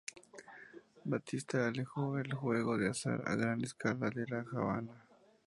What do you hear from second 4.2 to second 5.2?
La Habana.